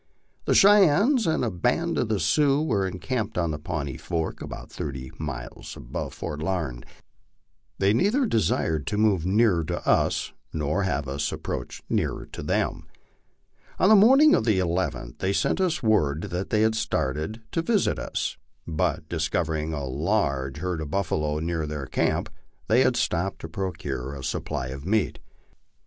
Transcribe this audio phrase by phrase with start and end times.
[0.45, 5.11] The Cheyennes and a band of the Sioux were encamped on Pawnee Fork, about thirty
[5.19, 6.87] miles above Fort Larned.
[7.77, 12.87] They neilher desired to move nearer to us nor have us approach nearer to them.
[13.77, 17.61] On the morning of the llth they sent us word that they had started to
[17.61, 22.27] visit us, but discovering a large herd of buffalo near their camp,
[22.67, 25.19] they had stopped to procure a supply of meat.